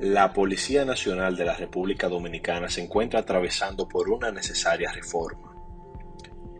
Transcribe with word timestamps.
La 0.00 0.32
Policía 0.32 0.86
Nacional 0.86 1.36
de 1.36 1.44
la 1.44 1.54
República 1.54 2.08
Dominicana 2.08 2.70
se 2.70 2.80
encuentra 2.80 3.20
atravesando 3.20 3.86
por 3.86 4.08
una 4.08 4.30
necesaria 4.30 4.90
reforma, 4.90 5.54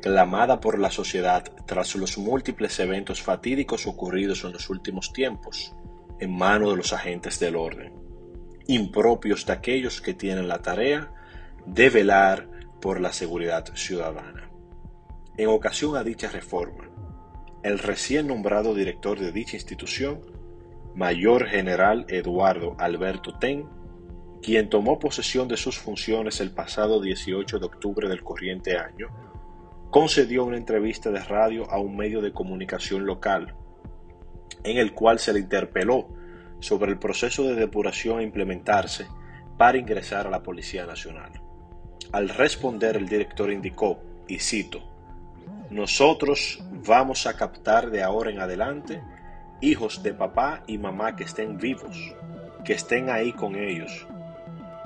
clamada 0.03 0.61
por 0.61 0.79
la 0.79 0.91
sociedad 0.91 1.51
tras 1.65 1.95
los 1.95 2.19
múltiples 2.19 2.79
eventos 2.81 3.23
fatídicos 3.23 3.87
ocurridos 3.87 4.45
en 4.45 4.53
los 4.53 4.69
últimos 4.69 5.15
tiempos 5.15 5.75
en 6.19 6.37
manos 6.37 6.73
de 6.73 6.77
los 6.77 6.93
agentes 6.93 7.41
del 7.41 7.57
orden, 7.57 7.95
impropios 8.67 9.47
de 9.47 9.55
aquellos 9.55 10.03
que 10.03 10.13
tienen 10.13 10.47
la 10.47 10.61
tarea 10.61 11.11
de 11.65 11.89
velar 11.89 12.47
por 12.79 13.01
la 13.01 13.11
seguridad 13.11 13.65
ciudadana. 13.75 14.51
En 15.39 15.49
ocasión 15.49 15.97
a 15.97 16.05
dicha 16.05 16.29
reforma, 16.29 16.91
el 17.63 17.79
recién 17.79 18.27
nombrado 18.27 18.75
director 18.75 19.19
de 19.19 19.33
dicha 19.33 19.57
institución 19.57 20.21
Mayor 20.95 21.47
General 21.47 22.05
Eduardo 22.09 22.77
Alberto 22.79 23.39
Ten, 23.39 23.67
quien 24.43 24.69
tomó 24.69 24.99
posesión 24.99 25.49
de 25.49 25.57
sus 25.57 25.79
funciones 25.79 26.41
el 26.41 26.51
pasado 26.53 27.01
18 27.01 27.59
de 27.59 27.67
octubre 27.67 28.09
del 28.09 28.23
corriente 28.23 28.77
año, 28.77 29.09
concedió 29.91 30.45
una 30.45 30.57
entrevista 30.57 31.11
de 31.11 31.21
radio 31.21 31.71
a 31.71 31.79
un 31.79 31.97
medio 31.97 32.21
de 32.21 32.33
comunicación 32.33 33.07
local, 33.07 33.55
en 34.65 34.79
el 34.79 34.93
cual 34.93 35.19
se 35.19 35.33
le 35.33 35.41
interpeló 35.41 36.09
sobre 36.61 36.91
el 36.91 36.99
proceso 36.99 37.45
de 37.45 37.55
depuración 37.55 38.19
a 38.19 38.23
implementarse 38.23 39.07
para 39.57 39.79
ingresar 39.79 40.27
a 40.27 40.31
la 40.31 40.43
Policía 40.43 40.87
Nacional. 40.87 41.33
Al 42.13 42.29
responder 42.29 42.97
el 42.97 43.09
director 43.09 43.53
indicó, 43.53 44.01
y 44.27 44.39
cito, 44.39 44.83
Nosotros 45.71 46.63
vamos 46.87 47.27
a 47.27 47.37
captar 47.37 47.91
de 47.91 48.03
ahora 48.03 48.31
en 48.31 48.41
adelante 48.41 49.03
hijos 49.61 50.03
de 50.03 50.15
papá 50.15 50.63
y 50.67 50.79
mamá 50.79 51.17
que 51.17 51.25
estén 51.25 51.59
vivos, 51.59 52.15
que 52.65 52.73
estén 52.73 53.11
ahí 53.11 53.33
con 53.33 53.57
ellos, 53.57 54.07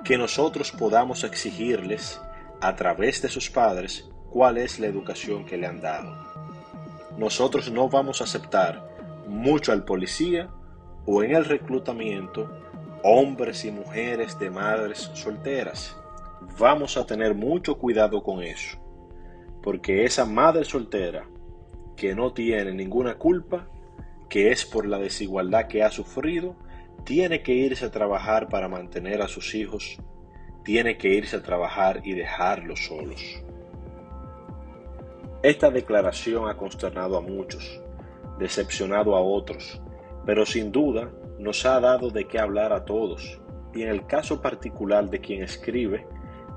que 0.05 0.19
nosotros 0.19 0.73
podamos 0.73 1.25
exigirles 1.25 2.21
a 2.61 2.75
través 2.75 3.23
de 3.23 3.29
sus 3.29 3.51
padres 3.51 4.09
cuál 4.31 4.59
es 4.59 4.81
la 4.81 4.87
educación 4.87 5.45
que 5.45 5.57
le 5.57 5.67
han 5.67 5.81
dado. 5.81 6.17
Nosotros 7.17 7.71
no 7.71 7.89
vamos 7.89 8.21
a 8.21 8.25
aceptar 8.25 9.25
mucho 9.29 9.73
al 9.73 9.85
policía 9.85 10.51
o 11.07 11.23
en 11.23 11.35
el 11.35 11.45
reclutamiento 11.45 12.51
hombres 13.05 13.65
y 13.65 13.71
mujeres 13.71 14.39
de 14.39 14.51
madres 14.51 15.11
solteras. 15.15 15.97
Vamos 16.59 16.97
a 16.97 17.07
tener 17.07 17.35
mucho 17.35 17.79
cuidado 17.79 18.23
con 18.23 18.43
eso, 18.43 18.79
porque 19.63 20.05
esa 20.05 20.25
madre 20.25 20.65
soltera 20.65 21.29
que 21.97 22.15
no 22.15 22.33
tiene 22.33 22.73
ninguna 22.73 23.15
culpa 23.17 23.69
que 24.35 24.51
es 24.51 24.65
por 24.65 24.85
la 24.85 24.99
desigualdad 24.99 25.69
que 25.69 25.85
ha 25.85 25.93
sufrido, 25.93 26.57
tiene 27.05 27.45
que 27.45 27.53
irse 27.53 27.85
a 27.85 27.93
trabajar 27.93 28.49
para 28.49 28.67
mantener 28.67 29.23
a 29.23 29.29
sus 29.29 29.55
hijos, 29.55 29.97
tiene 30.65 30.99
que 30.99 31.11
irse 31.11 31.37
a 31.37 31.43
trabajar 31.45 32.01
y 32.03 32.15
dejarlos 32.15 32.87
solos. 32.87 33.23
Esta 35.41 35.71
declaración 35.71 36.49
ha 36.49 36.57
consternado 36.57 37.17
a 37.17 37.21
muchos, 37.21 37.81
decepcionado 38.37 39.15
a 39.15 39.21
otros, 39.21 39.81
pero 40.27 40.45
sin 40.45 40.73
duda 40.73 41.13
nos 41.39 41.65
ha 41.65 41.79
dado 41.79 42.11
de 42.11 42.27
qué 42.27 42.41
hablar 42.41 42.73
a 42.73 42.85
todos, 42.85 43.41
y 43.73 43.83
en 43.83 43.89
el 43.89 44.05
caso 44.05 44.43
particular 44.43 45.09
de 45.11 45.21
quien 45.21 45.45
escribe, 45.45 46.09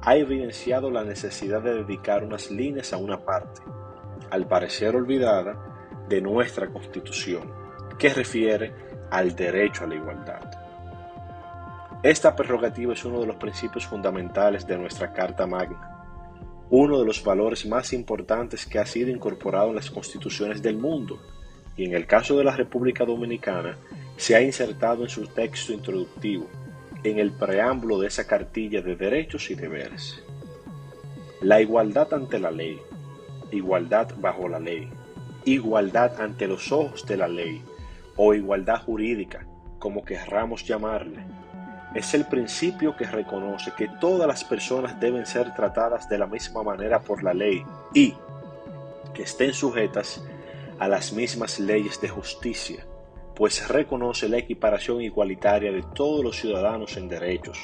ha 0.02 0.16
evidenciado 0.16 0.89
la 0.89 1.03
necesidad 1.03 1.61
de 1.61 1.83
dedicar 1.83 2.23
unas 2.23 2.50
líneas 2.50 2.92
a 2.92 2.98
una 2.98 3.23
parte, 3.23 3.61
al 4.31 4.48
parecer 4.48 4.95
olvidada, 4.95 5.64
de 6.09 6.22
nuestra 6.22 6.70
Constitución, 6.70 7.67
que 7.98 8.09
refiere 8.14 8.73
al 9.09 9.36
derecho 9.36 9.84
a 9.84 9.88
la 9.88 9.95
igualdad. 9.95 10.52
Esta 12.04 12.36
prerrogativa 12.36 12.94
es 12.94 13.04
uno 13.06 13.22
de 13.22 13.28
los 13.28 13.38
principios 13.38 13.86
fundamentales 13.86 14.67
de 14.67 14.78
nuestra 14.78 15.12
Carta 15.14 15.48
Magna, 15.48 16.06
uno 16.70 16.99
de 16.99 17.05
los 17.05 17.23
valores 17.23 17.66
más 17.66 17.94
importantes 17.94 18.66
que 18.66 18.77
ha 18.77 18.86
sido 18.86 19.10
incorporado 19.10 19.70
en 19.70 19.76
las 19.76 19.89
constituciones 19.89 20.61
del 20.61 20.77
mundo 20.77 21.20
y 21.76 21.86
en 21.86 21.94
el 21.94 22.05
caso 22.05 22.38
de 22.38 22.44
la 22.44 22.55
República 22.55 23.05
Dominicana 23.05 23.77
se 24.16 24.36
ha 24.36 24.42
insertado 24.42 25.04
en 25.04 25.10
su 25.10 25.27
texto 25.27 25.73
introductivo, 25.73 26.48
en 27.04 27.20
el 27.20 27.32
preámbulo 27.32 28.00
de 28.00 28.08
esa 28.08 28.27
cartilla 28.27 28.82
de 28.82 28.95
derechos 28.95 29.50
y 29.50 29.55
deberes. 29.55 30.21
La 31.42 31.61
igualdad 31.61 32.14
ante 32.14 32.39
la 32.39 32.52
ley, 32.52 32.80
igualdad 33.52 34.14
bajo 34.20 34.50
la 34.50 34.60
ley, 34.60 34.89
igualdad 35.45 36.20
ante 36.20 36.48
los 36.48 36.71
ojos 36.71 37.05
de 37.05 37.17
la 37.17 37.27
ley 37.27 37.64
o 38.17 38.33
igualdad 38.33 38.82
jurídica, 38.83 39.48
como 39.80 40.04
querramos 40.04 40.66
llamarle, 40.66 41.23
es 41.94 42.14
el 42.14 42.26
principio 42.26 42.95
que 42.95 43.05
reconoce 43.05 43.72
que 43.78 43.88
todas 44.00 44.28
las 44.28 44.44
personas 44.44 45.00
deben 45.00 45.26
ser 45.26 45.54
tratadas 45.55 46.10
de 46.10 46.17
la 46.17 46.27
misma 46.27 46.64
manera 46.64 47.00
por 47.00 47.23
la 47.23 47.33
ley 47.33 47.64
y 47.94 48.14
que 49.14 49.23
estén 49.23 49.54
sujetas 49.54 50.23
a 50.80 50.88
las 50.88 51.14
mismas 51.14 51.60
leyes 51.60 52.00
de 52.02 52.10
justicia, 52.10 52.86
pues 53.36 53.67
reconoce 53.67 54.27
la 54.30 54.38
equiparación 54.38 55.02
igualitaria 55.02 55.72
de 55.72 55.83
todos 55.94 56.23
los 56.23 56.38
ciudadanos 56.38 56.98
en 56.98 57.08
derechos. 57.08 57.58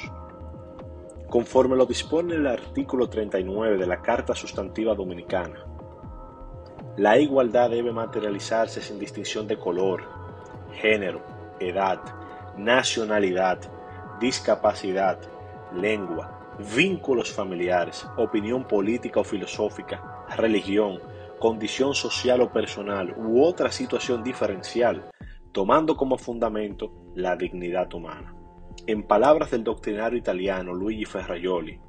Conforme 1.28 1.76
lo 1.76 1.86
dispone 1.86 2.34
el 2.34 2.46
artículo 2.46 3.08
39 3.08 3.76
de 3.76 3.86
la 3.86 4.00
Carta 4.00 4.34
Sustantiva 4.34 4.94
Dominicana, 4.94 5.64
la 6.96 7.18
igualdad 7.18 7.70
debe 7.70 7.92
materializarse 7.92 8.80
sin 8.80 9.00
distinción 9.00 9.48
de 9.48 9.58
color, 9.58 10.23
género, 10.74 11.22
edad, 11.60 12.00
nacionalidad, 12.56 13.58
discapacidad, 14.20 15.18
lengua, 15.72 16.56
vínculos 16.74 17.32
familiares, 17.32 18.06
opinión 18.16 18.64
política 18.64 19.20
o 19.20 19.24
filosófica, 19.24 20.24
religión, 20.36 21.00
condición 21.38 21.94
social 21.94 22.40
o 22.40 22.52
personal 22.52 23.14
u 23.16 23.42
otra 23.42 23.70
situación 23.70 24.22
diferencial, 24.22 25.10
tomando 25.52 25.96
como 25.96 26.16
fundamento 26.16 26.92
la 27.14 27.36
dignidad 27.36 27.92
humana. 27.92 28.34
En 28.86 29.02
palabras 29.02 29.50
del 29.50 29.64
doctrinario 29.64 30.18
italiano 30.18 30.72
Luigi 30.72 31.04
Ferraioli, 31.04 31.80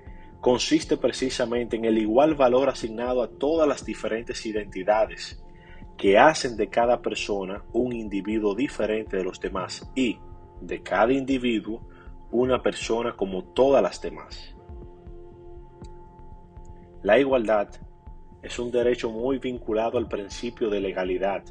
consiste 0.41 0.97
precisamente 0.97 1.75
en 1.75 1.85
el 1.85 1.97
igual 1.97 2.35
valor 2.35 2.69
asignado 2.69 3.23
a 3.23 3.29
todas 3.29 3.67
las 3.67 3.85
diferentes 3.85 4.45
identidades 4.45 5.44
que 5.97 6.17
hacen 6.17 6.57
de 6.57 6.67
cada 6.67 7.01
persona 7.01 7.63
un 7.73 7.93
individuo 7.93 8.55
diferente 8.55 9.17
de 9.17 9.23
los 9.23 9.39
demás 9.39 9.89
y 9.95 10.19
de 10.61 10.81
cada 10.81 11.13
individuo 11.13 11.81
una 12.31 12.61
persona 12.61 13.15
como 13.15 13.43
todas 13.43 13.81
las 13.81 14.01
demás. 14.01 14.55
La 17.01 17.19
igualdad 17.19 17.69
es 18.41 18.59
un 18.59 18.71
derecho 18.71 19.09
muy 19.11 19.39
vinculado 19.39 19.97
al 19.97 20.07
principio 20.07 20.69
de 20.69 20.79
legalidad, 20.79 21.43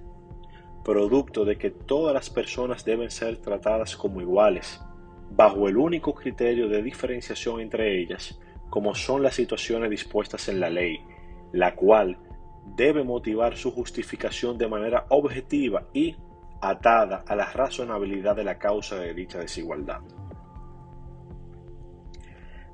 producto 0.84 1.44
de 1.44 1.56
que 1.56 1.70
todas 1.70 2.12
las 2.12 2.28
personas 2.28 2.84
deben 2.84 3.10
ser 3.10 3.38
tratadas 3.38 3.96
como 3.96 4.20
iguales, 4.20 4.80
bajo 5.30 5.68
el 5.68 5.76
único 5.76 6.14
criterio 6.14 6.68
de 6.68 6.82
diferenciación 6.82 7.60
entre 7.60 8.00
ellas, 8.00 8.38
como 8.68 8.94
son 8.94 9.22
las 9.22 9.34
situaciones 9.34 9.90
dispuestas 9.90 10.48
en 10.48 10.60
la 10.60 10.70
ley, 10.70 11.00
la 11.52 11.74
cual 11.74 12.18
debe 12.66 13.04
motivar 13.04 13.56
su 13.56 13.70
justificación 13.70 14.58
de 14.58 14.68
manera 14.68 15.06
objetiva 15.08 15.86
y 15.92 16.16
atada 16.60 17.24
a 17.26 17.36
la 17.36 17.46
razonabilidad 17.52 18.36
de 18.36 18.44
la 18.44 18.58
causa 18.58 18.96
de 18.96 19.14
dicha 19.14 19.38
desigualdad. 19.38 20.00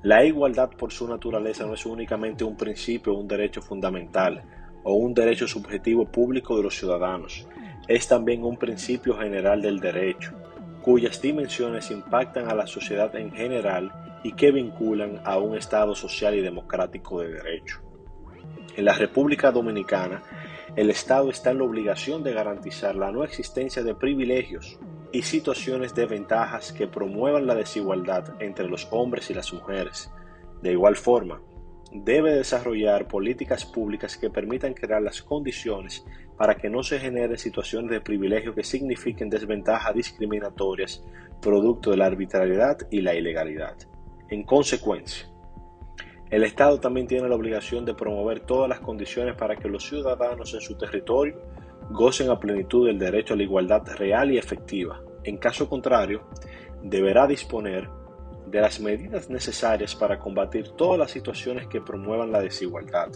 La 0.03 0.25
igualdad 0.25 0.71
por 0.71 0.93
su 0.93 1.07
naturaleza 1.07 1.67
no 1.67 1.75
es 1.75 1.85
únicamente 1.85 2.43
un 2.45 2.57
principio 2.57 3.13
o 3.13 3.21
un 3.21 3.29
derecho 3.29 3.61
fundamental 3.61 4.43
o 4.83 4.95
un 4.95 5.13
derecho 5.13 5.47
subjetivo 5.47 6.07
público 6.07 6.57
de 6.57 6.63
los 6.63 6.79
ciudadanos, 6.79 7.47
es 7.87 8.09
también 8.09 8.45
un 8.45 8.57
principio 8.57 9.19
general 9.19 9.61
del 9.61 9.81
derecho, 9.81 10.33
cuyas 10.81 11.21
dimensiones 11.21 11.91
impactan 11.91 12.49
a 12.49 12.55
la 12.55 12.67
sociedad 12.67 13.15
en 13.17 13.33
general 13.33 13.93
y 14.23 14.33
que 14.33 14.53
vinculan 14.53 15.21
a 15.25 15.39
un 15.39 15.57
Estado 15.57 15.95
social 15.95 16.35
y 16.35 16.41
democrático 16.41 17.21
de 17.21 17.33
derecho. 17.33 17.90
En 18.77 18.85
la 18.85 18.95
República 18.95 19.51
Dominicana, 19.51 20.23
el 20.77 20.91
Estado 20.91 21.31
está 21.31 21.51
en 21.51 21.59
la 21.59 21.65
obligación 21.65 22.23
de 22.23 22.33
garantizar 22.33 22.95
la 22.95 23.11
no 23.11 23.25
existencia 23.25 23.83
de 23.83 23.95
privilegios 23.95 24.79
y 25.13 25.23
situaciones 25.23 25.95
de 25.95 26.07
ventajas 26.07 26.73
que 26.73 26.87
promuevan 26.87 27.47
la 27.47 27.57
desigualdad 27.57 28.41
entre 28.41 28.69
los 28.69 28.87
hombres 28.93 29.29
y 29.31 29.35
las 29.35 29.53
mujeres. 29.53 30.11
De 30.63 30.71
igual 30.71 30.97
forma, 30.97 31.41
debe 31.93 32.33
desarrollar 32.33 33.09
políticas 33.09 33.65
públicas 33.65 34.17
que 34.17 34.31
permitan 34.31 34.75
crear 34.75 35.03
las 35.03 35.23
condiciones 35.23 36.05
para 36.37 36.55
que 36.55 36.71
no 36.71 36.83
se 36.83 37.01
generen 37.01 37.37
situaciones 37.37 37.91
de 37.91 38.01
privilegio 38.01 38.55
que 38.55 38.63
signifiquen 38.63 39.29
desventajas 39.29 39.95
discriminatorias 39.95 41.03
producto 41.41 41.91
de 41.91 41.97
la 41.97 42.07
arbitrariedad 42.07 42.79
y 42.91 43.01
la 43.01 43.15
ilegalidad. 43.15 43.77
En 44.29 44.45
consecuencia, 44.45 45.30
el 46.31 46.45
Estado 46.45 46.79
también 46.79 47.09
tiene 47.09 47.29
la 47.29 47.35
obligación 47.35 47.85
de 47.85 47.95
promover 47.95 48.41
todas 48.41 48.69
las 48.69 48.79
condiciones 48.79 49.35
para 49.35 49.57
que 49.57 49.69
los 49.69 49.85
ciudadanos 49.85 50.55
en 50.55 50.61
su 50.61 50.77
territorio 50.77 51.41
gocen 51.91 52.31
a 52.31 52.39
plenitud 52.39 52.87
del 52.87 53.01
derecho 53.01 53.35
a 53.35 53.37
la 53.37 53.43
igualdad 53.43 53.83
real 53.97 54.31
y 54.31 54.39
efectiva. 54.39 55.01
En 55.25 55.39
caso 55.39 55.69
contrario, 55.69 56.23
deberá 56.83 57.27
disponer 57.27 57.89
de 58.47 58.61
las 58.61 58.79
medidas 58.79 59.29
necesarias 59.29 59.97
para 59.97 60.21
combatir 60.21 60.71
todas 60.71 61.01
las 61.01 61.11
situaciones 61.11 61.67
que 61.67 61.81
promuevan 61.81 62.31
la 62.31 62.41
desigualdad, 62.41 63.09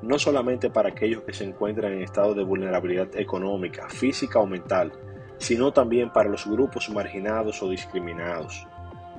no 0.00 0.18
solamente 0.18 0.70
para 0.70 0.88
aquellos 0.88 1.22
que 1.22 1.34
se 1.34 1.44
encuentran 1.44 1.92
en 1.92 2.02
estado 2.02 2.34
de 2.34 2.44
vulnerabilidad 2.44 3.14
económica, 3.16 3.90
física 3.90 4.38
o 4.38 4.46
mental, 4.46 4.90
sino 5.36 5.70
también 5.70 6.10
para 6.10 6.30
los 6.30 6.46
grupos 6.46 6.88
marginados 6.88 7.62
o 7.62 7.68
discriminados. 7.68 8.66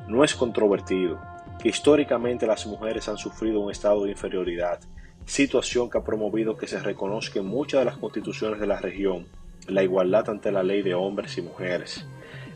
No 0.07 0.23
es 0.23 0.33
controvertido 0.35 1.19
que 1.61 1.69
históricamente 1.69 2.47
las 2.47 2.65
mujeres 2.65 3.07
han 3.09 3.17
sufrido 3.17 3.59
un 3.59 3.71
estado 3.71 4.03
de 4.03 4.11
inferioridad, 4.11 4.79
situación 5.25 5.89
que 5.89 5.97
ha 5.97 6.03
promovido 6.03 6.57
que 6.57 6.67
se 6.67 6.79
reconozca 6.79 7.39
en 7.39 7.47
muchas 7.47 7.81
de 7.81 7.85
las 7.85 7.97
constituciones 7.97 8.59
de 8.59 8.67
la 8.67 8.79
región 8.79 9.27
la 9.67 9.83
igualdad 9.83 10.29
ante 10.29 10.51
la 10.51 10.63
ley 10.63 10.81
de 10.81 10.93
hombres 10.93 11.37
y 11.37 11.41
mujeres. 11.41 12.05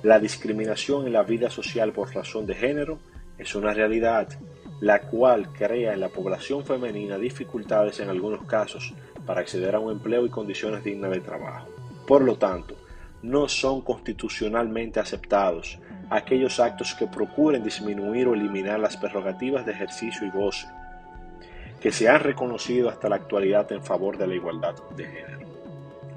La 0.03 0.19
discriminación 0.19 1.07
en 1.07 1.13
la 1.13 1.23
vida 1.23 1.49
social 1.49 1.91
por 1.91 2.13
razón 2.13 2.45
de 2.45 2.55
género 2.55 2.99
es 3.37 3.55
una 3.55 3.73
realidad, 3.73 4.29
la 4.79 5.01
cual 5.01 5.51
crea 5.51 5.93
en 5.93 5.99
la 5.99 6.09
población 6.09 6.65
femenina 6.65 7.17
dificultades 7.17 7.99
en 7.99 8.09
algunos 8.09 8.45
casos 8.45 8.93
para 9.25 9.41
acceder 9.41 9.75
a 9.75 9.79
un 9.79 9.91
empleo 9.91 10.25
y 10.25 10.29
condiciones 10.29 10.83
dignas 10.83 11.11
de 11.11 11.19
trabajo. 11.19 11.67
Por 12.07 12.23
lo 12.23 12.37
tanto, 12.37 12.75
no 13.21 13.47
son 13.47 13.81
constitucionalmente 13.81 14.99
aceptados 14.99 15.79
aquellos 16.09 16.59
actos 16.59 16.95
que 16.95 17.07
procuren 17.07 17.63
disminuir 17.63 18.27
o 18.27 18.33
eliminar 18.33 18.79
las 18.79 18.97
prerrogativas 18.97 19.65
de 19.65 19.73
ejercicio 19.73 20.25
y 20.25 20.31
goce 20.31 20.67
que 21.79 21.91
se 21.91 22.09
han 22.09 22.21
reconocido 22.21 22.89
hasta 22.89 23.09
la 23.09 23.15
actualidad 23.15 23.71
en 23.71 23.83
favor 23.83 24.17
de 24.17 24.27
la 24.27 24.35
igualdad 24.35 24.75
de 24.95 25.05
género. 25.05 25.47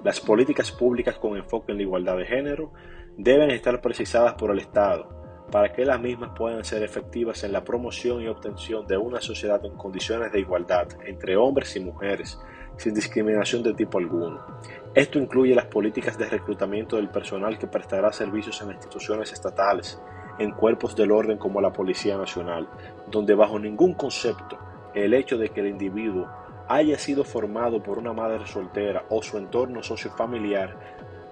Las 0.02 0.20
políticas 0.20 0.72
públicas 0.72 1.16
con 1.16 1.36
enfoque 1.36 1.72
en 1.72 1.78
la 1.78 1.84
igualdad 1.84 2.16
de 2.16 2.26
género 2.26 2.72
deben 3.16 3.50
estar 3.50 3.80
precisadas 3.80 4.34
por 4.34 4.50
el 4.50 4.58
Estado 4.58 5.22
para 5.52 5.72
que 5.72 5.84
las 5.84 6.00
mismas 6.00 6.30
puedan 6.36 6.64
ser 6.64 6.82
efectivas 6.82 7.44
en 7.44 7.52
la 7.52 7.62
promoción 7.62 8.22
y 8.22 8.26
obtención 8.26 8.86
de 8.86 8.96
una 8.96 9.20
sociedad 9.20 9.64
en 9.64 9.76
condiciones 9.76 10.32
de 10.32 10.40
igualdad 10.40 10.88
entre 11.06 11.36
hombres 11.36 11.76
y 11.76 11.80
mujeres, 11.80 12.40
sin 12.78 12.94
discriminación 12.94 13.62
de 13.62 13.74
tipo 13.74 13.98
alguno. 13.98 14.44
Esto 14.94 15.18
incluye 15.18 15.54
las 15.54 15.66
políticas 15.66 16.18
de 16.18 16.28
reclutamiento 16.28 16.96
del 16.96 17.08
personal 17.08 17.58
que 17.58 17.66
prestará 17.66 18.12
servicios 18.12 18.60
en 18.60 18.72
instituciones 18.72 19.32
estatales, 19.32 19.98
en 20.38 20.50
cuerpos 20.50 20.94
del 20.94 21.12
orden 21.12 21.38
como 21.38 21.62
la 21.62 21.72
Policía 21.72 22.18
Nacional, 22.18 22.68
donde 23.10 23.34
bajo 23.34 23.58
ningún 23.58 23.94
concepto 23.94 24.58
el 24.94 25.14
hecho 25.14 25.38
de 25.38 25.48
que 25.48 25.60
el 25.60 25.68
individuo 25.68 26.28
haya 26.68 26.98
sido 26.98 27.24
formado 27.24 27.82
por 27.82 27.96
una 27.96 28.12
madre 28.12 28.46
soltera 28.46 29.06
o 29.08 29.22
su 29.22 29.38
entorno 29.38 29.82
sociofamiliar 29.82 30.76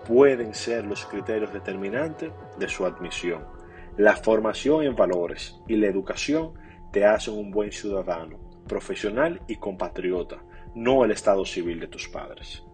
pueden 0.06 0.54
ser 0.54 0.86
los 0.86 1.04
criterios 1.04 1.52
determinantes 1.52 2.32
de 2.58 2.68
su 2.68 2.86
admisión. 2.86 3.44
La 3.98 4.16
formación 4.16 4.84
en 4.84 4.96
valores 4.96 5.60
y 5.68 5.76
la 5.76 5.88
educación 5.88 6.54
te 6.92 7.04
hacen 7.04 7.34
un 7.34 7.50
buen 7.50 7.72
ciudadano, 7.72 8.38
profesional 8.66 9.42
y 9.46 9.56
compatriota, 9.56 10.42
no 10.74 11.04
el 11.04 11.10
estado 11.10 11.44
civil 11.44 11.78
de 11.78 11.88
tus 11.88 12.08
padres. 12.08 12.64